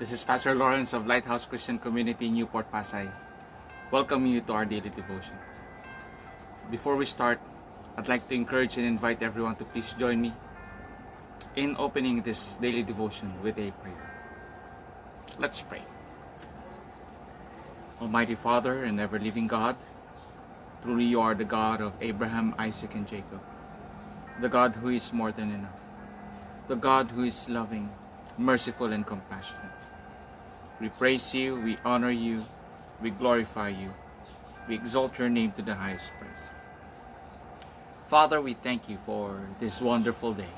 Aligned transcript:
This 0.00 0.12
is 0.12 0.24
Pastor 0.24 0.54
Lawrence 0.54 0.94
of 0.94 1.06
Lighthouse 1.06 1.44
Christian 1.44 1.78
Community, 1.78 2.30
Newport, 2.30 2.72
Pasay. 2.72 3.12
Welcoming 3.90 4.32
you 4.32 4.40
to 4.40 4.52
our 4.54 4.64
daily 4.64 4.88
devotion. 4.88 5.36
Before 6.70 6.96
we 6.96 7.04
start, 7.04 7.38
I'd 7.98 8.08
like 8.08 8.26
to 8.28 8.34
encourage 8.34 8.78
and 8.78 8.86
invite 8.86 9.22
everyone 9.22 9.56
to 9.56 9.64
please 9.66 9.92
join 9.92 10.22
me 10.22 10.32
in 11.54 11.76
opening 11.76 12.22
this 12.22 12.56
daily 12.56 12.82
devotion 12.82 13.34
with 13.42 13.58
a 13.58 13.72
prayer. 13.84 14.10
Let's 15.38 15.60
pray. 15.60 15.82
Almighty 18.00 18.36
Father 18.36 18.84
and 18.84 18.98
ever 18.98 19.18
living 19.18 19.48
God, 19.48 19.76
truly 20.82 21.04
you 21.04 21.20
are 21.20 21.34
the 21.34 21.44
God 21.44 21.82
of 21.82 21.92
Abraham, 22.00 22.54
Isaac, 22.56 22.94
and 22.94 23.06
Jacob, 23.06 23.44
the 24.40 24.48
God 24.48 24.76
who 24.76 24.88
is 24.88 25.12
more 25.12 25.30
than 25.30 25.52
enough, 25.52 25.76
the 26.68 26.76
God 26.76 27.10
who 27.10 27.24
is 27.24 27.50
loving, 27.50 27.92
merciful, 28.40 28.92
and 28.92 29.06
compassionate. 29.06 29.80
We 30.80 30.88
praise 30.88 31.34
you, 31.34 31.60
we 31.60 31.78
honor 31.84 32.10
you, 32.10 32.46
we 33.02 33.10
glorify 33.10 33.68
you, 33.68 33.92
we 34.68 34.74
exalt 34.74 35.18
your 35.18 35.28
name 35.28 35.52
to 35.52 35.62
the 35.62 35.74
highest 35.74 36.12
praise. 36.18 36.50
Father, 38.08 38.40
we 38.40 38.54
thank 38.54 38.88
you 38.88 38.98
for 39.06 39.40
this 39.60 39.80
wonderful 39.80 40.32
day. 40.32 40.54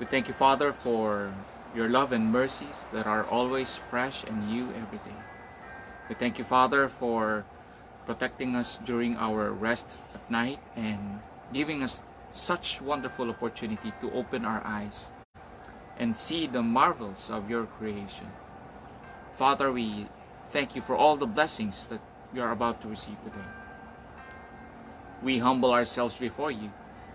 We 0.00 0.06
thank 0.06 0.28
you, 0.28 0.34
Father, 0.34 0.72
for 0.72 1.32
your 1.74 1.88
love 1.88 2.12
and 2.12 2.32
mercies 2.32 2.86
that 2.92 3.06
are 3.06 3.24
always 3.24 3.76
fresh 3.76 4.24
and 4.24 4.48
new 4.48 4.64
every 4.74 4.98
day. 4.98 5.20
We 6.08 6.14
thank 6.14 6.38
you, 6.38 6.44
Father, 6.44 6.88
for 6.88 7.44
protecting 8.06 8.56
us 8.56 8.78
during 8.84 9.16
our 9.16 9.52
rest 9.52 9.98
at 10.14 10.30
night 10.30 10.58
and 10.74 11.20
giving 11.52 11.82
us 11.82 12.02
such 12.30 12.80
wonderful 12.80 13.30
opportunity 13.30 13.92
to 14.00 14.10
open 14.12 14.44
our 14.44 14.62
eyes 14.64 15.10
and 15.98 16.16
see 16.16 16.46
the 16.46 16.62
marvels 16.62 17.30
of 17.30 17.48
your 17.48 17.66
creation. 17.66 18.28
Father, 19.34 19.72
we 19.72 20.06
thank 20.50 20.74
you 20.74 20.82
for 20.82 20.96
all 20.96 21.16
the 21.16 21.26
blessings 21.26 21.86
that 21.88 22.00
we 22.32 22.40
are 22.40 22.52
about 22.52 22.80
to 22.82 22.88
receive 22.88 23.20
today. 23.22 23.46
We 25.22 25.38
humble 25.38 25.72
ourselves 25.72 26.16
before 26.16 26.50
you, 26.50 26.72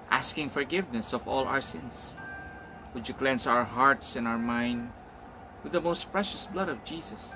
asking 0.09 0.49
forgiveness 0.49 1.13
of 1.13 1.27
all 1.27 1.45
our 1.45 1.61
sins. 1.61 2.16
Would 2.94 3.08
you 3.08 3.13
cleanse 3.13 3.45
our 3.45 3.63
hearts 3.63 4.16
and 4.16 4.27
our 4.27 4.39
mind 4.39 4.91
with 5.64 5.73
the 5.73 5.81
most 5.81 6.11
precious 6.11 6.47
blood 6.47 6.69
of 6.69 6.83
Jesus, 6.83 7.33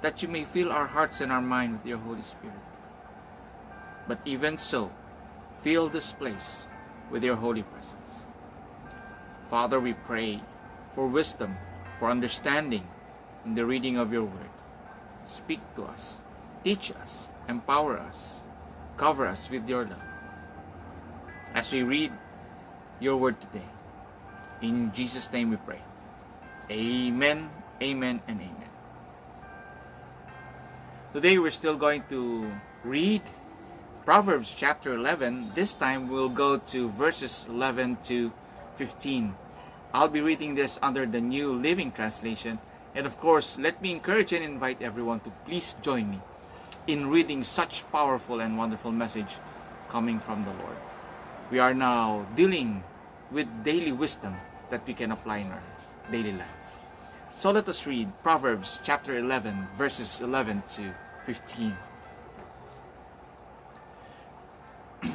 that 0.00 0.22
you 0.22 0.28
may 0.28 0.44
fill 0.44 0.72
our 0.72 0.86
hearts 0.86 1.20
and 1.20 1.30
our 1.30 1.40
mind 1.40 1.74
with 1.74 1.86
your 1.86 1.98
Holy 1.98 2.22
Spirit. 2.22 2.56
But 4.08 4.20
even 4.24 4.58
so, 4.58 4.90
fill 5.62 5.88
this 5.88 6.12
place 6.12 6.66
with 7.10 7.22
your 7.22 7.36
holy 7.36 7.62
presence. 7.62 8.22
Father, 9.48 9.78
we 9.78 9.94
pray 9.94 10.40
for 10.94 11.06
wisdom, 11.06 11.56
for 11.98 12.10
understanding 12.10 12.86
in 13.44 13.54
the 13.54 13.64
reading 13.64 13.96
of 13.96 14.12
your 14.12 14.24
word. 14.24 14.50
Speak 15.24 15.60
to 15.76 15.84
us, 15.84 16.20
teach 16.64 16.92
us, 16.92 17.28
empower 17.48 17.98
us, 17.98 18.42
cover 18.96 19.26
us 19.26 19.50
with 19.50 19.68
your 19.68 19.84
love. 19.84 20.02
As 21.54 21.72
we 21.72 21.82
read 21.82 22.12
your 23.00 23.16
word 23.16 23.40
today, 23.40 23.68
in 24.62 24.92
Jesus' 24.92 25.32
name 25.32 25.50
we 25.50 25.56
pray. 25.56 25.80
Amen, 26.70 27.50
amen, 27.82 28.22
and 28.28 28.40
amen. 28.40 28.70
Today 31.12 31.38
we're 31.38 31.50
still 31.50 31.76
going 31.76 32.04
to 32.08 32.52
read 32.84 33.22
Proverbs 34.04 34.54
chapter 34.56 34.94
11. 34.94 35.52
This 35.54 35.74
time 35.74 36.08
we'll 36.08 36.28
go 36.28 36.56
to 36.56 36.88
verses 36.88 37.46
11 37.48 37.98
to 38.04 38.32
15. 38.76 39.34
I'll 39.92 40.08
be 40.08 40.20
reading 40.20 40.54
this 40.54 40.78
under 40.82 41.04
the 41.04 41.20
New 41.20 41.52
Living 41.52 41.90
Translation. 41.90 42.60
And 42.94 43.06
of 43.06 43.18
course, 43.18 43.58
let 43.58 43.82
me 43.82 43.90
encourage 43.90 44.32
and 44.32 44.44
invite 44.44 44.82
everyone 44.82 45.18
to 45.20 45.30
please 45.44 45.74
join 45.82 46.10
me 46.10 46.20
in 46.86 47.10
reading 47.10 47.42
such 47.42 47.82
powerful 47.90 48.40
and 48.40 48.56
wonderful 48.56 48.92
message 48.92 49.38
coming 49.88 50.20
from 50.20 50.44
the 50.44 50.52
Lord. 50.52 50.76
We 51.50 51.58
are 51.58 51.74
now 51.74 52.26
dealing 52.36 52.84
with 53.32 53.64
daily 53.64 53.90
wisdom 53.90 54.36
that 54.70 54.86
we 54.86 54.94
can 54.94 55.10
apply 55.10 55.38
in 55.38 55.50
our 55.50 55.62
daily 56.12 56.32
lives. 56.32 56.74
So 57.34 57.50
let 57.50 57.68
us 57.68 57.84
read 57.84 58.12
Proverbs 58.22 58.78
chapter 58.84 59.18
11, 59.18 59.66
verses 59.76 60.20
11 60.20 60.62
to 60.76 60.94
15. 61.24 61.76
the 65.02 65.10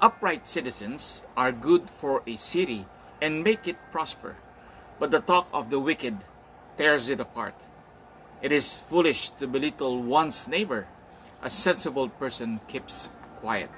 upright 0.00 0.46
citizens 0.46 1.24
are 1.36 1.50
good 1.50 1.90
for 1.90 2.22
a 2.24 2.36
city 2.36 2.86
and 3.20 3.44
make 3.44 3.66
it 3.66 3.76
prosper, 3.90 4.36
but 4.98 5.10
the 5.10 5.20
talk 5.20 5.48
of 5.52 5.70
the 5.70 5.80
wicked 5.80 6.18
tears 6.76 7.08
it 7.08 7.20
apart. 7.20 7.54
It 8.40 8.52
is 8.52 8.74
foolish 8.74 9.30
to 9.40 9.46
belittle 9.46 10.02
one's 10.02 10.46
neighbor. 10.46 10.86
A 11.42 11.50
sensible 11.50 12.08
person 12.08 12.60
keeps 12.68 13.08
quiet. 13.40 13.70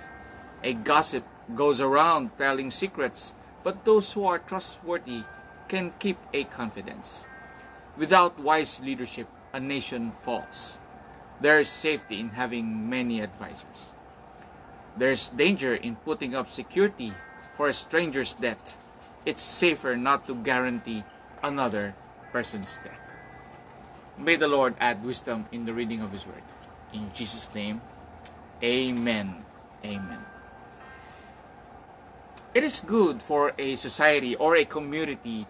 A 0.63 0.75
gossip 0.75 1.25
goes 1.55 1.81
around 1.81 2.37
telling 2.37 2.71
secrets, 2.71 3.33
but 3.63 3.85
those 3.85 4.13
who 4.13 4.25
are 4.27 4.39
trustworthy 4.39 5.25
can 5.69 5.93
keep 5.99 6.19
a 6.33 6.45
confidence. 6.45 7.27
Without 7.97 8.39
wise 8.39 8.81
leadership, 8.81 9.29
a 9.53 9.61
nation 9.61 10.13
falls. 10.23 10.79
There 11.41 11.59
is 11.59 11.69
safety 11.69 12.21
in 12.21 12.31
having 12.31 12.89
many 12.89 13.21
advisors. 13.21 13.93
There 14.97 15.11
is 15.11 15.31
danger 15.31 15.75
in 15.75 15.97
putting 15.97 16.35
up 16.35 16.51
security 16.51 17.15
for 17.57 17.69
a 17.69 17.73
stranger's 17.73 18.35
debt. 18.35 18.77
It's 19.27 19.43
safer 19.43 19.97
not 19.97 20.27
to 20.27 20.35
guarantee 20.35 21.05
another 21.43 21.95
person's 22.33 22.79
death. 22.83 23.01
May 24.17 24.37
the 24.37 24.49
Lord 24.49 24.75
add 24.81 25.05
wisdom 25.05 25.47
in 25.53 25.65
the 25.65 25.73
reading 25.73 26.01
of 26.01 26.13
His 26.13 26.27
Word. 26.27 26.45
In 26.93 27.11
Jesus' 27.15 27.53
name, 27.55 27.81
Amen. 28.63 29.45
Amen. 29.85 30.21
It 32.53 32.65
is 32.65 32.81
good 32.81 33.23
for 33.23 33.53
a 33.57 33.77
society 33.77 34.35
or 34.37 34.57
a 34.57 34.65
community 34.65 35.47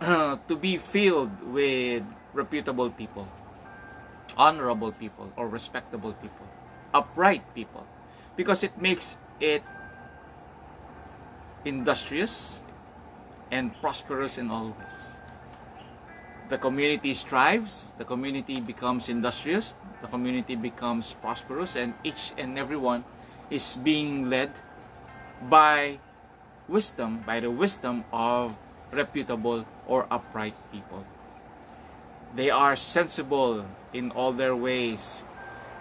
uh, 0.00 0.38
to 0.48 0.56
be 0.56 0.78
filled 0.78 1.42
with 1.52 2.02
reputable 2.32 2.90
people, 2.90 3.28
honorable 4.36 4.90
people, 4.90 5.32
or 5.36 5.46
respectable 5.46 6.14
people, 6.14 6.48
upright 6.92 7.44
people, 7.54 7.86
because 8.34 8.64
it 8.64 8.80
makes 8.80 9.16
it 9.38 9.62
industrious 11.64 12.62
and 13.50 13.74
prosperous 13.80 14.38
in 14.38 14.50
all 14.50 14.74
ways. 14.74 15.20
The 16.48 16.58
community 16.58 17.14
strives, 17.14 17.88
the 17.98 18.04
community 18.04 18.60
becomes 18.60 19.08
industrious, 19.08 19.74
the 20.00 20.08
community 20.08 20.56
becomes 20.56 21.14
prosperous, 21.14 21.76
and 21.76 21.94
each 22.04 22.32
and 22.36 22.58
everyone 22.58 23.04
is 23.50 23.76
being 23.76 24.28
led 24.28 24.50
by 25.48 25.98
wisdom, 26.68 27.22
by 27.26 27.40
the 27.40 27.50
wisdom 27.50 28.04
of 28.12 28.56
reputable 28.92 29.64
or 29.86 30.06
upright 30.10 30.54
people. 30.70 31.04
They 32.34 32.50
are 32.50 32.76
sensible 32.76 33.64
in 33.92 34.10
all 34.10 34.32
their 34.32 34.56
ways 34.56 35.24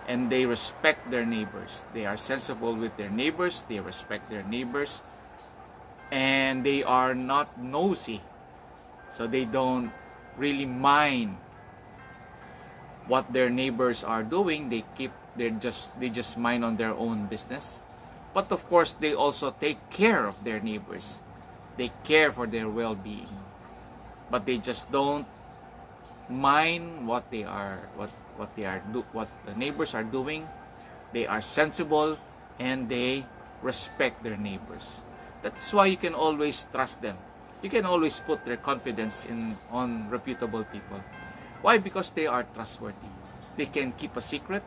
and 0.07 0.29
they 0.29 0.45
respect 0.45 1.11
their 1.11 1.25
neighbors. 1.25 1.85
They 1.93 2.05
are 2.05 2.17
sensible 2.17 2.75
with 2.75 2.97
their 2.97 3.09
neighbors, 3.09 3.63
they 3.69 3.79
respect 3.79 4.29
their 4.29 4.43
neighbors, 4.43 5.01
and 6.11 6.65
they 6.65 6.83
are 6.83 7.15
not 7.15 7.57
nosy. 7.57 8.21
So 9.09 9.25
they 9.25 9.45
don't 9.45 9.91
really 10.37 10.65
mind 10.65 11.37
what 13.07 13.31
their 13.33 13.49
neighbors 13.49 14.03
are 14.03 14.23
doing. 14.23 14.69
They 14.69 14.83
keep 14.95 15.11
they 15.35 15.49
just 15.49 15.91
they 15.99 16.09
just 16.09 16.37
mind 16.37 16.63
on 16.63 16.75
their 16.75 16.93
own 16.93 17.25
business. 17.27 17.79
But 18.33 18.51
of 18.51 18.67
course, 18.67 18.93
they 18.93 19.13
also 19.13 19.51
take 19.51 19.79
care 19.89 20.27
of 20.27 20.43
their 20.43 20.59
neighbors. 20.59 21.19
They 21.75 21.91
care 22.03 22.31
for 22.31 22.47
their 22.47 22.69
well-being. 22.69 23.27
But 24.29 24.45
they 24.45 24.57
just 24.57 24.91
don't 24.91 25.27
mind 26.29 27.07
what 27.07 27.27
they 27.31 27.43
are 27.43 27.91
what 27.95 28.11
what 28.39 28.55
they 28.55 28.63
are 28.63 28.79
do 28.95 29.03
what 29.11 29.27
the 29.45 29.55
neighbors 29.55 29.95
are 29.95 30.03
doing. 30.03 30.47
They 31.11 31.27
are 31.27 31.41
sensible 31.41 32.15
and 32.59 32.87
they 32.87 33.27
respect 33.61 34.23
their 34.23 34.37
neighbors. 34.37 35.03
That's 35.41 35.73
why 35.73 35.87
you 35.87 35.97
can 35.97 36.13
always 36.13 36.67
trust 36.71 37.01
them. 37.01 37.17
You 37.61 37.69
can 37.69 37.85
always 37.85 38.19
put 38.19 38.45
their 38.45 38.57
confidence 38.57 39.25
in 39.25 39.57
on 39.69 40.09
reputable 40.09 40.63
people. 40.65 41.01
Why? 41.61 41.77
Because 41.77 42.09
they 42.09 42.25
are 42.25 42.43
trustworthy. 42.43 43.09
They 43.57 43.65
can 43.67 43.93
keep 43.93 44.17
a 44.17 44.21
secret. 44.21 44.63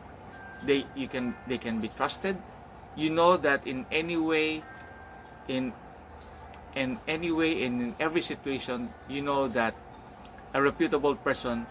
They 0.63 0.85
you 0.95 1.07
can 1.07 1.35
they 1.47 1.57
can 1.57 1.79
be 1.79 1.89
trusted 1.89 2.39
you 2.95 3.09
know 3.09 3.37
that 3.37 3.67
in 3.67 3.85
any 3.91 4.17
way 4.17 4.63
in 5.47 5.73
in 6.75 6.97
any 7.07 7.31
way 7.31 7.63
in 7.63 7.95
every 7.99 8.21
situation 8.21 8.89
you 9.07 9.21
know 9.21 9.47
that 9.47 9.75
a 10.53 10.61
reputable 10.61 11.15
person 11.15 11.67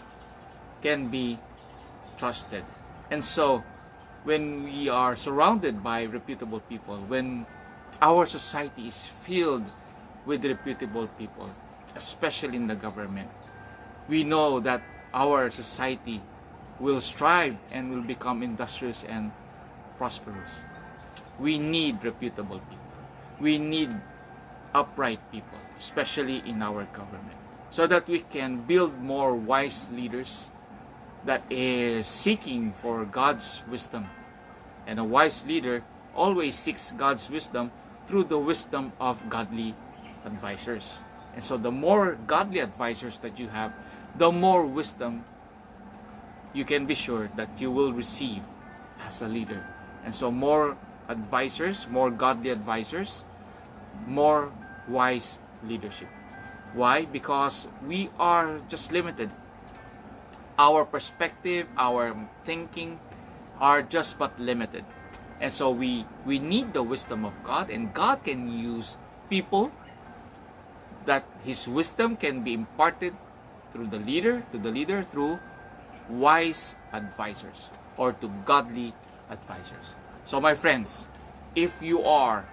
can 0.82 1.08
be 1.08 1.38
trusted 2.16 2.64
and 3.10 3.24
so 3.24 3.64
when 4.24 4.64
we 4.64 4.88
are 4.88 5.16
surrounded 5.16 5.82
by 5.82 6.04
reputable 6.04 6.60
people 6.60 7.00
when 7.08 7.46
our 8.00 8.26
society 8.26 8.88
is 8.88 9.06
filled 9.06 9.70
with 10.26 10.44
reputable 10.44 11.06
people 11.19 11.50
especially 11.96 12.56
in 12.56 12.67
the 12.67 12.75
government. 12.75 13.31
We 14.08 14.25
know 14.25 14.61
that 14.61 14.82
our 15.12 15.50
society 15.50 16.20
will 16.79 17.00
strive 17.00 17.56
and 17.70 17.91
will 17.91 18.02
become 18.02 18.43
industrious 18.43 19.05
and 19.05 19.32
prosperous. 19.96 20.61
We 21.38 21.58
need 21.58 22.05
reputable 22.05 22.58
people. 22.58 22.93
We 23.41 23.58
need 23.58 23.94
upright 24.75 25.20
people, 25.31 25.58
especially 25.79 26.43
in 26.44 26.62
our 26.62 26.85
government, 26.93 27.38
so 27.70 27.87
that 27.87 28.06
we 28.08 28.20
can 28.20 28.62
build 28.62 29.00
more 29.00 29.35
wise 29.35 29.91
leaders 29.91 30.50
that 31.25 31.43
is 31.50 32.06
seeking 32.06 32.73
for 32.73 33.05
God's 33.05 33.62
wisdom. 33.70 34.06
And 34.87 34.99
a 34.99 35.05
wise 35.05 35.46
leader 35.46 35.82
always 36.14 36.55
seeks 36.55 36.93
God's 36.93 37.31
wisdom 37.31 37.70
through 38.06 38.24
the 38.24 38.38
wisdom 38.38 38.92
of 39.00 39.28
godly 39.28 39.74
advisors. 40.24 41.00
And 41.34 41.42
so 41.42 41.56
the 41.56 41.70
more 41.70 42.16
godly 42.26 42.60
advisors 42.60 43.18
that 43.18 43.38
you 43.38 43.48
have, 43.48 43.72
the 44.16 44.30
more 44.30 44.66
wisdom 44.66 45.24
you 46.52 46.64
can 46.64 46.86
be 46.86 46.94
sure 46.94 47.28
that 47.36 47.60
you 47.60 47.70
will 47.70 47.92
receive 47.92 48.42
as 49.04 49.20
a 49.20 49.28
leader. 49.28 49.66
And 50.04 50.14
so 50.14 50.30
more 50.30 50.76
advisors, 51.08 51.88
more 51.88 52.10
godly 52.10 52.50
advisors, 52.50 53.24
more 54.06 54.52
wise 54.88 55.38
leadership. 55.66 56.08
Why? 56.72 57.04
Because 57.04 57.68
we 57.86 58.10
are 58.18 58.60
just 58.68 58.92
limited. 58.92 59.30
Our 60.58 60.84
perspective, 60.84 61.68
our 61.76 62.14
thinking 62.44 63.00
are 63.60 63.82
just 63.82 64.18
but 64.18 64.38
limited. 64.38 64.84
And 65.40 65.52
so 65.52 65.70
we 65.70 66.06
we 66.25 66.38
need 66.38 66.72
the 66.72 66.82
wisdom 66.82 67.25
of 67.25 67.34
God 67.42 67.70
and 67.70 67.92
God 67.92 68.25
can 68.25 68.48
use 68.48 68.96
people 69.28 69.72
that 71.04 71.25
his 71.44 71.69
wisdom 71.69 72.16
can 72.16 72.42
be 72.42 72.54
imparted 72.54 73.12
through 73.70 73.88
the 73.88 73.98
leader 73.98 74.46
to 74.52 74.58
the 74.58 74.70
leader 74.70 75.02
through 75.02 75.38
wise 76.08 76.76
advisors 76.92 77.70
or 77.96 78.12
to 78.12 78.31
godly 78.44 78.94
advisors. 79.28 79.98
So 80.25 80.40
my 80.40 80.54
friends, 80.54 81.08
if 81.54 81.82
you 81.82 82.02
are 82.02 82.46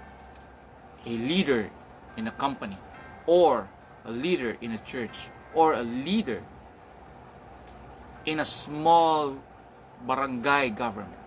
a 1.06 1.16
leader 1.16 1.69
in 2.18 2.28
a 2.28 2.31
company 2.31 2.78
or 3.25 3.69
a 4.06 4.12
leader 4.12 4.57
in 4.62 4.72
a 4.72 4.78
church 4.80 5.30
or 5.54 5.74
a 5.74 5.83
leader 5.83 6.44
in 8.25 8.39
a 8.39 8.45
small 8.45 9.38
barangay 10.06 10.69
government. 10.69 11.20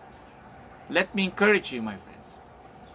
Let 0.91 1.15
me 1.15 1.25
encourage 1.25 1.73
you, 1.73 1.81
my 1.83 1.97
friends, 1.97 2.41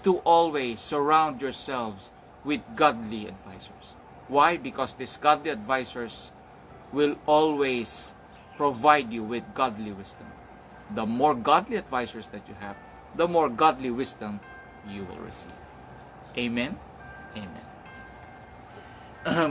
to 0.03 0.17
always 0.19 0.79
surround 0.79 1.41
yourselves 1.41 2.11
with 2.43 2.61
godly 2.75 3.27
advisors. 3.27 3.95
Why? 4.27 4.57
Because 4.57 4.93
these 4.93 5.17
godly 5.17 5.49
advisors 5.49 6.31
will 6.91 7.15
always 7.25 8.13
provide 8.57 9.11
you 9.11 9.23
with 9.23 9.43
godly 9.53 9.91
wisdom. 9.91 10.27
The 10.93 11.05
more 11.05 11.33
godly 11.33 11.77
advisors 11.77 12.27
that 12.27 12.47
you 12.47 12.55
have, 12.59 12.75
the 13.15 13.27
more 13.27 13.49
godly 13.49 13.91
wisdom 13.91 14.39
you 14.87 15.03
will 15.05 15.17
receive. 15.17 15.51
Amen. 16.37 16.77
Amen. 17.35 17.65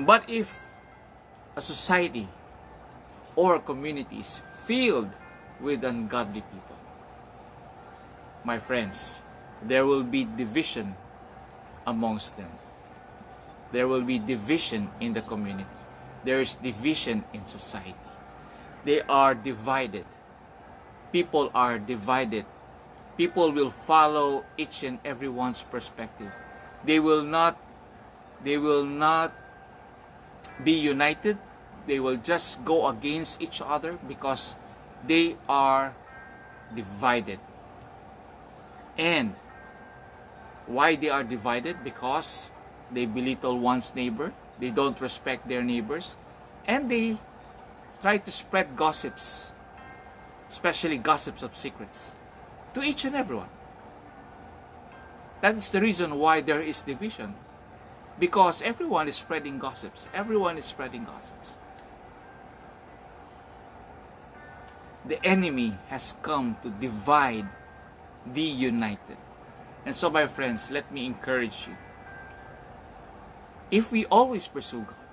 but 0.06 0.24
if 0.28 0.60
a 1.56 1.60
society 1.60 2.28
or 3.36 3.58
community 3.58 4.20
is 4.20 4.42
filled 4.64 5.10
with 5.60 5.84
ungodly 5.84 6.42
people, 6.52 6.77
my 8.44 8.58
friends, 8.58 9.22
there 9.62 9.86
will 9.86 10.02
be 10.02 10.24
division 10.24 10.96
amongst 11.86 12.36
them. 12.36 12.50
There 13.72 13.88
will 13.88 14.02
be 14.02 14.18
division 14.18 14.90
in 15.00 15.12
the 15.12 15.22
community. 15.22 15.66
There 16.24 16.40
is 16.40 16.54
division 16.54 17.24
in 17.32 17.46
society. 17.46 17.94
They 18.84 19.02
are 19.02 19.34
divided. 19.34 20.06
People 21.12 21.50
are 21.54 21.78
divided. 21.78 22.44
People 23.16 23.52
will 23.52 23.70
follow 23.70 24.44
each 24.56 24.82
and 24.84 24.98
everyone's 25.04 25.62
perspective. 25.62 26.32
They 26.84 27.00
will 27.00 27.22
not 27.22 27.58
they 28.44 28.56
will 28.56 28.84
not 28.84 29.34
be 30.62 30.72
united. 30.72 31.38
They 31.86 31.98
will 31.98 32.16
just 32.16 32.64
go 32.64 32.86
against 32.86 33.42
each 33.42 33.60
other 33.60 33.98
because 34.06 34.54
they 35.06 35.36
are 35.48 35.96
divided. 36.74 37.40
And 38.98 39.36
why 40.66 40.96
they 40.96 41.08
are 41.08 41.24
divided? 41.24 41.84
Because 41.84 42.50
they 42.90 43.06
belittle 43.06 43.58
one's 43.58 43.94
neighbor, 43.94 44.32
they 44.58 44.70
don't 44.70 45.00
respect 45.00 45.48
their 45.48 45.62
neighbors, 45.62 46.16
and 46.66 46.90
they 46.90 47.16
try 48.00 48.18
to 48.18 48.30
spread 48.30 48.76
gossips, 48.76 49.52
especially 50.48 50.98
gossips 50.98 51.42
of 51.42 51.56
secrets, 51.56 52.16
to 52.74 52.82
each 52.82 53.04
and 53.04 53.14
everyone. 53.14 53.48
That 55.40 55.56
is 55.56 55.70
the 55.70 55.80
reason 55.80 56.18
why 56.18 56.40
there 56.40 56.60
is 56.60 56.82
division 56.82 57.34
because 58.18 58.62
everyone 58.62 59.08
is 59.08 59.16
spreading 59.16 59.58
gossips. 59.58 60.08
Everyone 60.12 60.58
is 60.58 60.64
spreading 60.64 61.04
gossips. 61.04 61.56
The 65.06 65.24
enemy 65.24 65.78
has 65.88 66.16
come 66.22 66.56
to 66.62 66.70
divide 66.70 67.48
the 68.26 68.42
united. 68.42 69.16
And 69.84 69.94
so, 69.94 70.10
my 70.10 70.26
friends, 70.26 70.70
let 70.70 70.92
me 70.92 71.06
encourage 71.06 71.66
you. 71.66 71.76
If 73.70 73.92
we 73.92 74.06
always 74.06 74.48
pursue 74.48 74.82
God, 74.82 75.08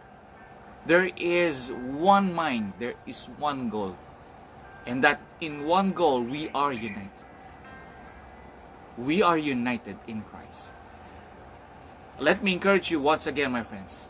there 0.86 1.10
is 1.18 1.72
one 1.72 2.34
mind, 2.34 2.74
there 2.80 2.96
is 3.06 3.28
one 3.38 3.70
goal. 3.70 3.98
And 4.86 5.04
that 5.04 5.20
in 5.42 5.66
one 5.66 5.94
goal, 5.94 6.22
we 6.22 6.50
are 6.50 6.72
united. 6.72 7.26
We 8.98 9.22
are 9.22 9.38
united 9.38 9.98
in 10.08 10.22
Christ. 10.22 10.70
Let 12.20 12.44
me 12.44 12.54
encourage 12.54 12.92
you 12.92 13.00
once 13.00 13.28
again, 13.28 13.52
my 13.52 13.64
friends. 13.64 14.10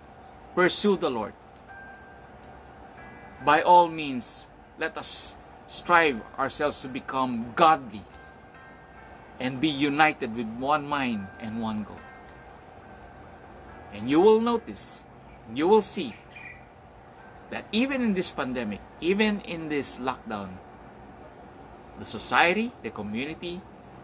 Pursue 0.54 0.98
the 0.98 1.10
Lord. 1.10 1.34
By 3.44 3.62
all 3.62 3.88
means, 3.88 4.48
let 4.78 4.98
us 4.98 5.36
strive 5.68 6.22
ourselves 6.38 6.82
to 6.82 6.88
become 6.88 7.54
godly 7.56 8.04
and 9.40 9.60
be 9.60 9.68
united 9.68 10.36
with 10.36 10.48
one 10.58 10.88
mind 10.88 11.28
and 11.40 11.62
one 11.62 11.84
goal. 11.84 12.00
And 13.94 14.10
you 14.10 14.22
will 14.22 14.42
notice, 14.42 15.04
you 15.54 15.68
will 15.68 15.82
see 15.82 16.16
that 17.50 17.66
even 17.72 18.02
in 18.02 18.14
this 18.14 18.32
pandemic, 18.32 18.82
even 19.00 19.42
in 19.42 19.70
this 19.70 20.00
lockdown, 20.00 20.58
the 22.00 22.06
society, 22.06 22.72
the 22.84 22.90
community 22.90 23.62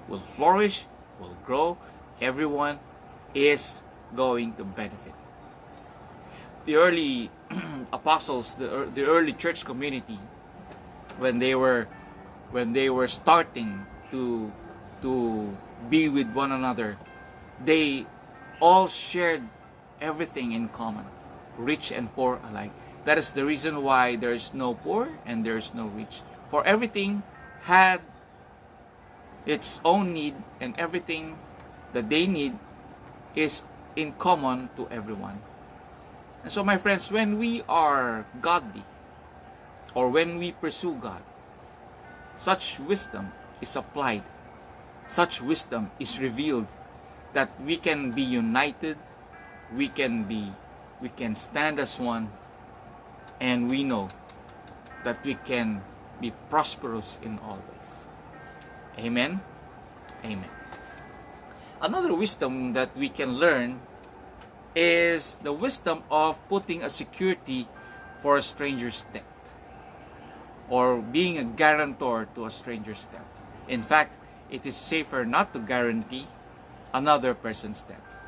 will 0.08 0.22
flourish, 0.22 0.86
will 1.20 1.36
grow. 1.46 1.78
Everyone 2.22 2.80
is 3.34 3.84
going 4.16 4.54
to 4.56 4.64
benefit. 4.64 5.14
The 6.66 6.76
early 6.76 7.32
apostles, 7.94 8.56
the, 8.56 8.90
the 8.94 9.04
early 9.06 9.34
church 9.34 9.66
community, 9.66 10.20
when 11.18 11.40
they 11.40 11.56
were 11.56 11.88
when 12.52 12.74
they 12.74 12.90
were 12.90 13.08
starting 13.08 13.86
to 14.12 14.52
to 15.02 15.58
be 15.90 16.10
with 16.10 16.32
one 16.34 16.52
another, 16.52 16.98
they 17.64 18.06
all 18.60 18.88
shared 18.88 19.44
everything 20.00 20.52
in 20.52 20.70
common, 20.70 21.06
rich 21.58 21.92
and 21.92 22.14
poor 22.14 22.40
alike. 22.48 22.72
That 23.06 23.18
is 23.18 23.34
the 23.34 23.46
reason 23.46 23.82
why 23.82 24.16
there 24.16 24.34
is 24.34 24.54
no 24.54 24.74
poor 24.76 25.18
and 25.26 25.46
there 25.46 25.58
is 25.58 25.74
no 25.74 25.88
rich. 25.88 26.22
For 26.50 26.66
everything 26.66 27.24
had 27.64 28.02
its 29.46 29.82
own 29.84 30.14
need, 30.14 30.36
and 30.60 30.78
everything 30.78 31.38
that 31.94 32.10
they 32.10 32.28
need 32.28 32.58
is 33.36 33.64
in 33.96 34.14
common 34.14 34.70
to 34.76 34.88
everyone. 34.90 35.42
And 36.44 36.52
so, 36.52 36.64
my 36.64 36.78
friends, 36.78 37.12
when 37.12 37.38
we 37.38 37.64
are 37.68 38.26
godly 38.42 38.84
or 39.94 40.10
when 40.10 40.38
we 40.38 40.52
pursue 40.52 40.96
God, 40.96 41.24
such 42.36 42.80
wisdom 42.80 43.34
is 43.62 43.76
applied, 43.76 44.24
such 45.12 45.42
wisdom 45.42 45.92
is 46.00 46.24
revealed 46.24 46.72
that 47.34 47.52
we 47.60 47.76
can 47.76 48.12
be 48.12 48.24
united, 48.24 48.96
we 49.76 49.90
can 49.90 50.24
be, 50.24 50.54
we 51.02 51.10
can 51.10 51.36
stand 51.36 51.80
as 51.80 52.00
one, 52.00 52.32
and 53.42 53.70
we 53.70 53.84
know 53.84 54.08
that 55.04 55.20
we 55.26 55.36
can 55.36 55.84
be 56.22 56.32
prosperous 56.50 57.20
in 57.22 57.38
all 57.40 57.60
ways. 57.60 58.08
Amen. 58.98 59.42
Amen. 60.24 60.50
Another 61.82 62.16
wisdom 62.16 62.72
that 62.72 62.96
we 62.96 63.10
can 63.10 63.36
learn 63.36 63.82
is 64.74 65.36
the 65.44 65.52
wisdom 65.52 66.04
of 66.10 66.40
putting 66.48 66.84
a 66.84 66.90
security 66.90 67.68
for 68.22 68.38
a 68.38 68.42
stranger's 68.42 69.04
debt 69.12 69.26
or 70.70 71.02
being 71.02 71.38
a 71.38 71.44
guarantor 71.44 72.30
to 72.36 72.46
a 72.46 72.52
stranger's 72.52 73.06
debt. 73.12 73.28
In 73.68 73.84
fact, 73.84 74.16
it 74.52 74.66
is 74.66 74.76
safer 74.76 75.26
not 75.26 75.54
to 75.54 75.60
guarantee 75.60 76.28
another 76.94 77.34
person's 77.34 77.82
debt. 77.84 78.20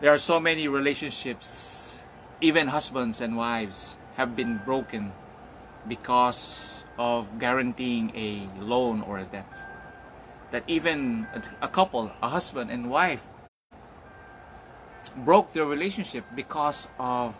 There 0.00 0.12
are 0.12 0.18
so 0.18 0.38
many 0.38 0.68
relationships 0.68 1.98
even 2.40 2.68
husbands 2.68 3.20
and 3.20 3.36
wives 3.36 3.96
have 4.16 4.36
been 4.36 4.60
broken 4.64 5.12
because 5.88 6.84
of 6.98 7.38
guaranteeing 7.38 8.12
a 8.14 8.46
loan 8.60 9.00
or 9.00 9.18
a 9.18 9.24
debt. 9.24 9.62
That 10.50 10.62
even 10.66 11.26
a 11.62 11.68
couple, 11.68 12.12
a 12.22 12.28
husband 12.28 12.70
and 12.70 12.90
wife, 12.90 13.26
broke 15.16 15.52
their 15.52 15.64
relationship 15.64 16.24
because 16.36 16.86
of 16.98 17.34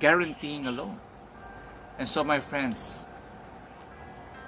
guaranteeing 0.00 0.66
a 0.66 0.72
loan. 0.72 0.98
And 1.98 2.08
so, 2.08 2.24
my 2.24 2.40
friends, 2.40 3.06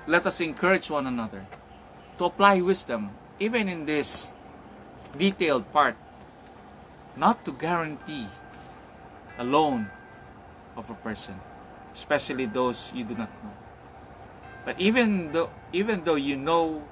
let 0.07 0.26
us 0.26 0.40
encourage 0.40 0.90
one 0.90 1.07
another 1.07 1.47
to 2.20 2.28
apply 2.28 2.60
wisdom, 2.60 3.16
even 3.40 3.64
in 3.64 3.88
this 3.88 4.30
detailed 5.16 5.64
part, 5.72 5.96
not 7.16 7.40
to 7.48 7.52
guarantee 7.56 8.28
a 9.38 9.44
loan 9.44 9.88
of 10.76 10.90
a 10.90 10.94
person, 11.00 11.40
especially 11.96 12.44
those 12.44 12.92
you 12.92 13.04
do 13.08 13.16
not 13.16 13.32
know. 13.40 13.56
But 14.68 14.76
even 14.76 15.32
though 15.32 15.48
even 15.72 16.04
though 16.04 16.20
you 16.20 16.36
know 16.36 16.84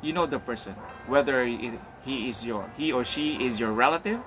you 0.00 0.16
know 0.16 0.24
the 0.24 0.40
person, 0.40 0.72
whether 1.04 1.44
he 1.44 1.76
is 2.32 2.48
your 2.48 2.72
he 2.72 2.88
or 2.88 3.04
she 3.04 3.36
is 3.36 3.60
your 3.60 3.76
relative, 3.76 4.24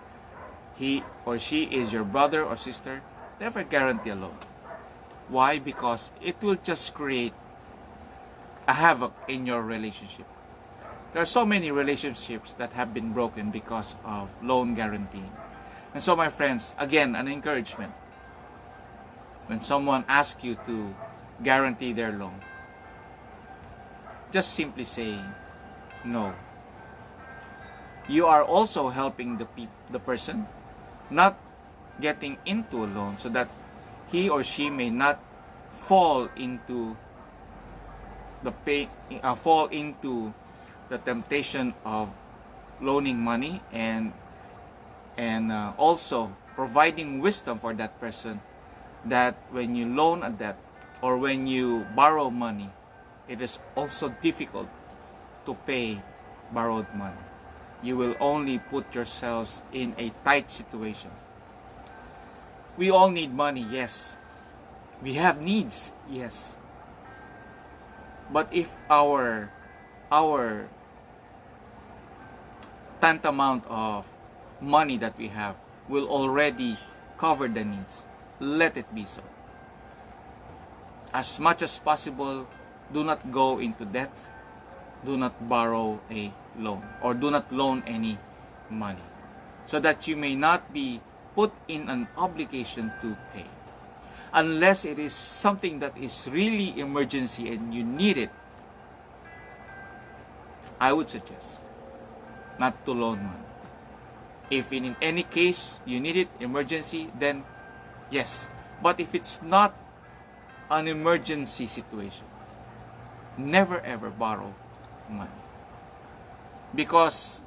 he 0.77 1.01
or 1.25 1.41
she 1.41 1.65
is 1.65 1.89
your 1.89 2.05
brother 2.05 2.45
or 2.45 2.61
sister, 2.61 3.01
never 3.41 3.65
guarantee 3.65 4.13
a 4.13 4.15
loan. 4.15 4.37
Why? 5.33 5.57
Because 5.57 6.13
it 6.21 6.37
will 6.45 6.61
just 6.61 6.93
create 6.93 7.33
a 8.69 8.77
havoc 8.77 9.17
in 9.27 9.49
your 9.49 9.65
relationship. 9.65 10.29
There 11.13 11.21
are 11.21 11.29
so 11.29 11.45
many 11.45 11.69
relationships 11.69 12.53
that 12.57 12.73
have 12.73 12.93
been 12.93 13.13
broken 13.13 13.51
because 13.51 13.95
of 14.03 14.29
loan 14.41 14.73
guarantee. 14.73 15.29
And 15.93 16.01
so, 16.01 16.15
my 16.15 16.29
friends, 16.29 16.73
again, 16.79 17.15
an 17.15 17.27
encouragement. 17.27 17.93
When 19.45 19.61
someone 19.61 20.05
asks 20.07 20.43
you 20.43 20.57
to 20.65 20.95
guarantee 21.43 21.93
their 21.93 22.11
loan, 22.11 22.41
just 24.31 24.53
simply 24.53 24.83
say 24.83 25.19
no. 26.03 26.33
You 28.09 28.25
are 28.25 28.43
also 28.43 28.89
helping 28.89 29.37
the 29.37 29.45
pe- 29.45 29.69
the 29.91 29.99
person 29.99 30.47
not 31.11 31.37
getting 32.01 32.37
into 32.43 32.83
a 32.83 32.89
loan 32.89 33.21
so 33.21 33.29
that 33.29 33.47
he 34.09 34.27
or 34.27 34.41
she 34.41 34.69
may 34.69 34.89
not 34.89 35.21
fall 35.69 36.27
into 36.35 36.97
the 38.41 38.51
pay 38.51 38.89
uh, 39.21 39.35
fall 39.35 39.67
into 39.67 40.33
the 40.89 40.97
temptation 40.97 41.73
of 41.85 42.09
loaning 42.81 43.19
money 43.19 43.61
and 43.71 44.11
and 45.17 45.51
uh, 45.51 45.73
also 45.77 46.33
providing 46.55 47.19
wisdom 47.19 47.57
for 47.57 47.73
that 47.73 47.99
person 47.99 48.41
that 49.05 49.35
when 49.51 49.75
you 49.75 49.85
loan 49.87 50.23
a 50.23 50.29
debt 50.29 50.57
or 51.01 51.17
when 51.17 51.47
you 51.47 51.85
borrow 51.95 52.29
money 52.29 52.69
it 53.27 53.41
is 53.41 53.59
also 53.75 54.09
difficult 54.21 54.67
to 55.45 55.53
pay 55.65 56.01
borrowed 56.51 56.87
money. 56.95 57.19
You 57.81 57.97
will 57.97 58.15
only 58.19 58.59
put 58.59 58.93
yourselves 58.95 59.63
in 59.73 59.95
a 59.97 60.11
tight 60.23 60.49
situation. 60.49 61.11
We 62.77 62.89
all 62.89 63.09
need 63.09 63.33
money 63.33 63.65
yes. 63.69 64.15
We 65.01 65.15
have 65.15 65.43
needs 65.43 65.91
yes. 66.09 66.55
But 68.31 68.47
if 68.51 68.71
our 68.89 69.51
our 70.13 70.69
tantamount 73.01 73.65
of 73.65 74.05
money 74.61 74.95
that 75.01 75.17
we 75.17 75.33
have 75.33 75.57
will 75.89 76.05
already 76.05 76.77
cover 77.17 77.49
the 77.49 77.65
needs, 77.65 78.05
let 78.39 78.77
it 78.77 78.85
be 78.93 79.09
so. 79.09 79.25
As 81.11 81.39
much 81.41 81.65
as 81.65 81.81
possible, 81.81 82.45
do 82.93 83.03
not 83.03 83.33
go 83.33 83.57
into 83.57 83.85
debt, 83.85 84.13
do 85.03 85.17
not 85.17 85.33
borrow 85.49 85.99
a 86.13 86.31
loan, 86.61 86.85
or 87.01 87.17
do 87.17 87.31
not 87.33 87.51
loan 87.51 87.81
any 87.87 88.19
money, 88.69 89.03
so 89.65 89.79
that 89.79 90.07
you 90.07 90.15
may 90.15 90.35
not 90.35 90.71
be 90.71 91.01
put 91.33 91.51
in 91.67 91.89
an 91.89 92.07
obligation 92.17 92.93
to 93.01 93.17
pay. 93.33 93.49
Unless 94.31 94.85
it 94.85 94.97
is 94.97 95.13
something 95.13 95.79
that 95.79 95.97
is 95.97 96.29
really 96.31 96.79
emergency 96.79 97.49
and 97.49 97.73
you 97.73 97.83
need 97.83 98.17
it, 98.17 98.29
I 100.79 100.93
would 100.93 101.09
suggest 101.09 101.61
not 102.59 102.85
to 102.85 102.91
loan 102.91 103.23
money. 103.23 103.47
If 104.49 104.71
in 104.71 104.95
any 105.01 105.23
case 105.23 105.79
you 105.85 105.99
need 105.99 106.17
it, 106.17 106.29
emergency, 106.39 107.09
then 107.17 107.43
yes. 108.11 108.49
But 108.81 108.99
if 108.99 109.15
it's 109.15 109.41
not 109.41 109.73
an 110.69 110.87
emergency 110.87 111.67
situation, 111.67 112.25
never 113.37 113.79
ever 113.81 114.09
borrow 114.09 114.53
money. 115.09 115.41
Because 116.75 117.41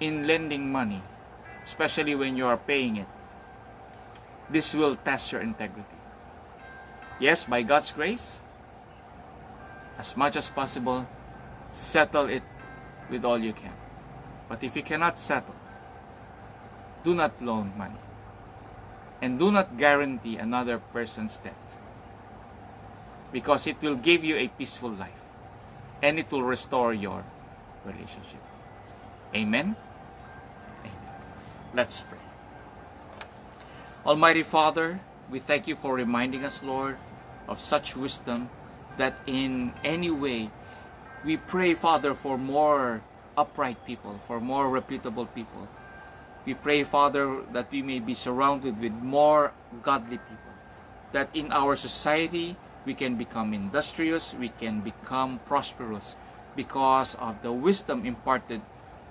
in 0.00 0.26
lending 0.26 0.72
money, 0.72 1.02
especially 1.62 2.14
when 2.14 2.36
you 2.36 2.46
are 2.46 2.56
paying 2.56 2.96
it, 2.96 3.06
this 4.50 4.74
will 4.74 4.96
test 4.96 5.32
your 5.32 5.40
integrity. 5.40 5.98
Yes, 7.20 7.44
by 7.44 7.62
God's 7.62 7.92
grace, 7.92 8.40
as 9.98 10.16
much 10.16 10.36
as 10.36 10.50
possible, 10.50 11.06
settle 11.72 12.28
it 12.28 12.44
with 13.10 13.24
all 13.24 13.38
you 13.38 13.52
can. 13.52 13.74
But 14.48 14.62
if 14.62 14.76
you 14.76 14.82
cannot 14.82 15.18
settle, 15.18 15.56
do 17.02 17.14
not 17.14 17.42
loan 17.42 17.72
money. 17.76 17.98
And 19.20 19.38
do 19.38 19.50
not 19.50 19.76
guarantee 19.76 20.36
another 20.36 20.78
person's 20.78 21.38
debt. 21.38 21.78
Because 23.32 23.66
it 23.66 23.80
will 23.80 23.96
give 23.96 24.22
you 24.22 24.36
a 24.36 24.48
peaceful 24.48 24.90
life. 24.90 25.24
And 26.02 26.18
it 26.18 26.30
will 26.30 26.42
restore 26.42 26.92
your 26.92 27.24
relationship. 27.84 28.42
Amen? 29.34 29.76
Amen. 30.80 31.14
Let's 31.72 32.02
pray. 32.02 32.18
Almighty 34.04 34.42
Father, 34.42 35.00
we 35.30 35.38
thank 35.38 35.66
you 35.66 35.76
for 35.76 35.94
reminding 35.94 36.44
us, 36.44 36.62
Lord, 36.62 36.98
of 37.48 37.58
such 37.58 37.96
wisdom 37.96 38.50
that 38.98 39.14
in 39.26 39.72
any 39.84 40.10
way 40.10 40.50
we 41.24 41.36
pray, 41.36 41.74
Father, 41.74 42.14
for 42.14 42.36
more 42.36 43.02
upright 43.36 43.84
people, 43.86 44.20
for 44.26 44.40
more 44.40 44.68
reputable 44.68 45.26
people. 45.26 45.68
We 46.44 46.54
pray, 46.54 46.82
Father, 46.82 47.42
that 47.52 47.70
we 47.70 47.82
may 47.82 48.00
be 48.00 48.14
surrounded 48.14 48.80
with 48.80 48.92
more 48.92 49.52
godly 49.82 50.18
people. 50.18 50.52
That 51.12 51.30
in 51.34 51.52
our 51.52 51.76
society 51.76 52.56
we 52.84 52.94
can 52.94 53.14
become 53.14 53.54
industrious, 53.54 54.34
we 54.34 54.48
can 54.48 54.80
become 54.80 55.38
prosperous 55.46 56.16
because 56.56 57.14
of 57.16 57.42
the 57.42 57.52
wisdom 57.52 58.04
imparted 58.04 58.60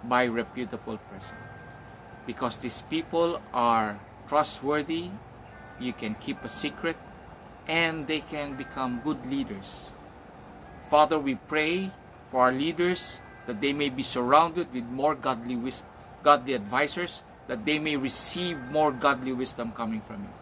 by 0.03 0.27
reputable 0.27 0.97
person. 0.97 1.37
Because 2.27 2.57
these 2.57 2.83
people 2.89 3.41
are 3.53 3.99
trustworthy, 4.27 5.09
you 5.79 5.93
can 5.93 6.15
keep 6.15 6.43
a 6.43 6.49
secret, 6.49 6.97
and 7.67 8.07
they 8.07 8.19
can 8.19 8.55
become 8.55 9.01
good 9.03 9.25
leaders. 9.25 9.89
Father, 10.89 11.17
we 11.17 11.35
pray 11.35 11.91
for 12.31 12.47
our 12.47 12.51
leaders 12.51 13.19
that 13.45 13.59
they 13.59 13.73
may 13.73 13.89
be 13.89 14.01
surrounded 14.01 14.71
with 14.73 14.85
more 14.85 15.13
godly 15.13 15.59
godly 16.23 16.53
advisors, 16.53 17.23
that 17.47 17.65
they 17.65 17.77
may 17.77 17.97
receive 17.97 18.57
more 18.71 18.91
godly 18.91 19.33
wisdom 19.33 19.73
coming 19.75 19.99
from 19.99 20.23
you. 20.23 20.33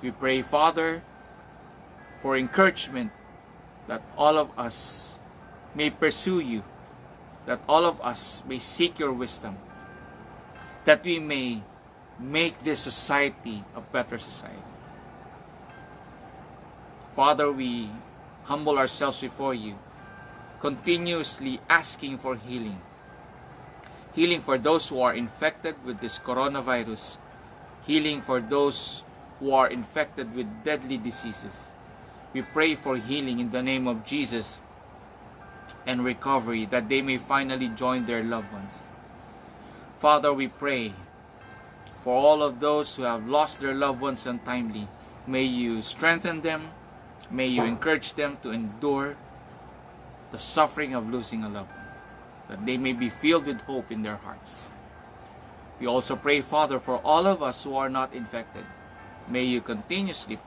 We 0.00 0.10
pray, 0.12 0.42
Father, 0.42 1.02
for 2.22 2.36
encouragement 2.36 3.10
that 3.88 4.02
all 4.16 4.38
of 4.38 4.54
us 4.56 5.18
may 5.74 5.90
pursue 5.90 6.38
you, 6.38 6.62
that 7.46 7.58
all 7.68 7.84
of 7.84 8.00
us 8.00 8.44
may 8.46 8.60
seek 8.60 8.98
your 8.98 9.12
wisdom, 9.12 9.58
that 10.84 11.02
we 11.02 11.18
may 11.18 11.62
make 12.20 12.60
this 12.60 12.78
society 12.78 13.64
a 13.74 13.80
better 13.80 14.18
society. 14.18 14.62
Father, 17.16 17.50
we 17.50 17.90
humble 18.44 18.78
ourselves 18.78 19.20
before 19.20 19.54
you, 19.54 19.74
continuously 20.60 21.60
asking 21.68 22.18
for 22.18 22.36
healing. 22.36 22.80
Healing 24.14 24.40
for 24.40 24.58
those 24.58 24.88
who 24.88 25.00
are 25.00 25.14
infected 25.14 25.76
with 25.84 26.00
this 26.00 26.18
coronavirus, 26.18 27.16
healing 27.86 28.20
for 28.20 28.40
those 28.40 29.02
who 29.38 29.52
are 29.52 29.68
infected 29.68 30.34
with 30.34 30.46
deadly 30.64 30.98
diseases. 30.98 31.70
We 32.32 32.42
pray 32.42 32.74
for 32.74 32.96
healing 32.96 33.38
in 33.38 33.50
the 33.50 33.62
name 33.62 33.86
of 33.86 34.04
Jesus 34.04 34.60
and 35.86 36.04
recovery 36.04 36.66
that 36.66 36.88
they 36.88 37.02
may 37.02 37.18
finally 37.18 37.68
join 37.68 38.06
their 38.06 38.22
loved 38.22 38.52
ones. 38.52 38.84
Father, 39.98 40.32
we 40.32 40.48
pray 40.48 40.92
for 42.02 42.14
all 42.14 42.42
of 42.42 42.60
those 42.60 42.96
who 42.96 43.02
have 43.02 43.28
lost 43.28 43.60
their 43.60 43.74
loved 43.74 44.00
ones 44.00 44.26
untimely, 44.26 44.88
may 45.26 45.44
you 45.44 45.82
strengthen 45.82 46.42
them, 46.42 46.70
may 47.30 47.46
you 47.46 47.62
encourage 47.62 48.14
them 48.14 48.38
to 48.42 48.50
endure 48.50 49.16
the 50.30 50.38
suffering 50.38 50.94
of 50.94 51.10
losing 51.10 51.44
a 51.44 51.48
loved 51.48 51.70
one, 51.70 51.86
that 52.48 52.66
they 52.66 52.76
may 52.76 52.92
be 52.92 53.08
filled 53.08 53.46
with 53.46 53.60
hope 53.62 53.90
in 53.90 54.02
their 54.02 54.16
hearts. 54.16 54.68
We 55.80 55.86
also 55.86 56.16
pray, 56.16 56.40
Father, 56.40 56.78
for 56.78 56.98
all 57.04 57.26
of 57.26 57.42
us 57.42 57.62
who 57.64 57.76
are 57.76 57.88
not 57.88 58.12
infected, 58.12 58.64
May 59.28 59.44
you 59.44 59.60
continuously 59.60 60.40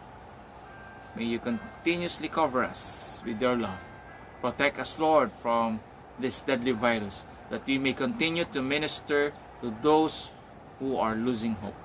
may 1.15 1.25
you 1.25 1.37
continuously 1.37 2.27
cover 2.27 2.63
us 2.63 3.21
with 3.23 3.39
your 3.39 3.55
love. 3.55 3.77
Protect 4.41 4.79
us, 4.79 4.97
Lord, 4.97 5.31
from 5.31 5.81
this 6.17 6.41
deadly 6.41 6.71
virus, 6.71 7.25
that 7.51 7.67
we 7.67 7.77
may 7.77 7.93
continue 7.93 8.45
to 8.45 8.61
minister 8.63 9.33
to 9.61 9.75
those 9.83 10.31
who 10.79 10.97
are 10.97 11.13
losing 11.13 11.53
hope. 11.61 11.77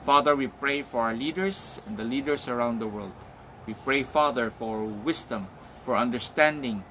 Father, 0.00 0.34
we 0.34 0.46
pray 0.46 0.80
for 0.80 1.02
our 1.02 1.14
leaders 1.14 1.78
and 1.84 1.98
the 1.98 2.04
leaders 2.04 2.48
around 2.48 2.78
the 2.78 2.88
world. 2.88 3.12
We 3.66 3.74
pray, 3.74 4.02
Father, 4.02 4.48
for 4.50 4.84
wisdom, 4.84 5.48
for 5.84 5.96
understanding, 5.96 6.84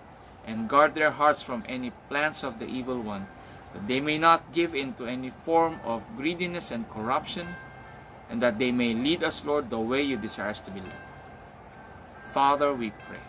and 0.46 0.70
guard 0.70 0.96
their 0.96 1.12
hearts 1.12 1.44
from 1.44 1.64
any 1.68 1.92
plans 2.10 2.44
of 2.44 2.60
the 2.60 2.66
evil 2.66 3.00
one, 3.00 3.28
that 3.74 3.88
they 3.88 4.00
may 4.00 4.18
not 4.18 4.52
give 4.54 4.76
in 4.76 4.94
to 4.96 5.06
any 5.06 5.30
form 5.30 5.80
of 5.84 6.04
greediness 6.18 6.72
and 6.72 6.90
corruption, 6.90 7.56
and 8.30 8.42
that 8.42 8.60
they 8.60 8.72
may 8.72 8.94
lead 8.94 9.24
us, 9.24 9.46
Lord, 9.46 9.70
the 9.70 9.80
way 9.80 10.02
you 10.02 10.18
desire 10.18 10.50
us 10.50 10.62
to 10.62 10.72
be 10.72 10.82
led. 10.82 10.92
Father, 12.32 12.74
we 12.74 12.92
pray 12.92 13.20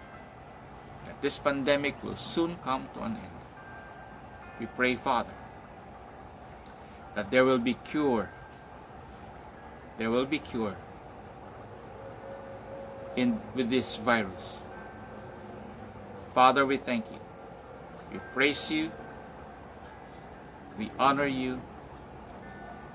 that 1.07 1.21
this 1.23 1.39
pandemic 1.39 2.03
will 2.03 2.17
soon 2.17 2.57
come 2.63 2.89
to 2.95 3.03
an 3.03 3.17
end. 3.17 3.39
We 4.61 4.67
pray, 4.67 4.95
Father, 4.95 5.35
that 7.15 7.31
there 7.31 7.45
will 7.45 7.59
be 7.59 7.75
cure. 7.75 8.31
There 9.99 10.11
will 10.11 10.27
be 10.27 10.39
cure 10.39 10.77
in 13.17 13.41
with 13.55 13.71
this 13.71 13.97
virus. 13.97 14.61
Father, 16.33 16.65
we 16.65 16.79
thank 16.79 17.05
you. 17.11 17.19
We 18.13 18.19
praise 18.33 18.71
you. 18.71 18.91
We 20.79 20.91
honor 20.99 21.27
you. 21.27 21.61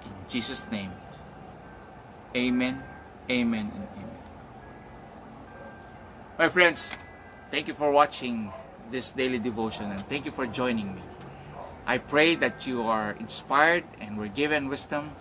In 0.04 0.12
Jesus' 0.28 0.70
name. 0.72 0.92
Amen, 2.36 2.84
amen, 3.30 3.72
and 3.74 3.88
amen. 3.94 4.20
My 6.38 6.50
friends, 6.50 6.98
thank 7.50 7.68
you 7.68 7.74
for 7.74 7.92
watching 7.92 8.52
this 8.92 9.12
daily 9.12 9.40
devotion 9.40 9.92
and 9.92 10.06
thank 10.08 10.26
you 10.26 10.32
for 10.32 10.46
joining 10.46 10.96
me. 10.96 11.02
I 11.86 11.98
pray 11.98 12.36
that 12.36 12.68
you 12.68 12.84
are 12.84 13.12
inspired 13.20 13.86
and 14.00 14.18
were 14.18 14.28
given 14.28 14.68
wisdom 14.68 15.16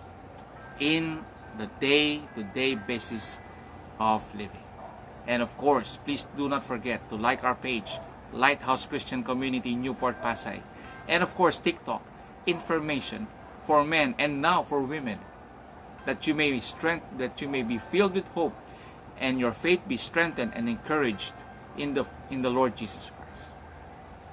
in 0.79 1.23
the 1.57 1.67
day 1.79 2.21
to 2.35 2.43
day 2.43 2.75
basis 2.75 3.39
of 3.99 4.21
living. 4.35 4.66
And 5.27 5.43
of 5.43 5.57
course, 5.57 5.99
please 6.03 6.25
do 6.35 6.47
not 6.47 6.63
forget 6.63 7.09
to 7.09 7.15
like 7.15 7.43
our 7.43 7.55
page, 7.55 7.99
Lighthouse 8.31 8.85
Christian 8.85 9.23
Community 9.23 9.75
Newport 9.75 10.21
Pasay. 10.21 10.61
And 11.07 11.21
of 11.21 11.35
course, 11.35 11.57
TikTok, 11.57 12.01
information 12.45 13.27
for 13.67 13.83
men 13.83 14.15
and 14.17 14.41
now 14.41 14.63
for 14.63 14.79
women 14.79 15.19
that 16.07 16.25
you 16.25 16.33
may 16.33 16.49
be 16.51 16.61
strength 16.61 17.05
that 17.17 17.41
you 17.41 17.49
may 17.49 17.61
be 17.61 17.77
filled 17.77 18.15
with 18.15 18.27
hope 18.29 18.55
and 19.19 19.39
your 19.39 19.51
faith 19.51 19.81
be 19.87 19.97
strengthened 19.97 20.53
and 20.55 20.69
encouraged 20.69 21.33
in 21.77 21.93
the 21.93 22.05
in 22.31 22.41
the 22.41 22.49
Lord 22.49 22.77
Jesus 22.77 23.11
Christ. 23.11 23.51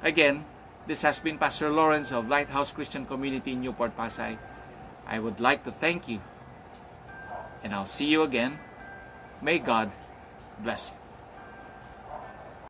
Again, 0.00 0.44
this 0.86 1.02
has 1.02 1.18
been 1.18 1.36
Pastor 1.36 1.70
Lawrence 1.70 2.12
of 2.12 2.28
Lighthouse 2.28 2.70
Christian 2.70 3.04
Community 3.04 3.56
Newport 3.56 3.96
Pasay. 3.96 4.38
I 5.04 5.18
would 5.18 5.40
like 5.40 5.64
to 5.64 5.72
thank 5.72 6.08
you 6.08 6.22
and 7.64 7.74
I'll 7.74 7.90
see 7.90 8.06
you 8.06 8.22
again. 8.22 8.58
May 9.42 9.58
God 9.58 9.90
bless 10.62 10.90
you. 10.90 11.03